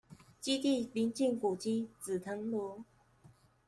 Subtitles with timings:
[0.39, 2.83] 基地鄰近古蹟「紫藤廬」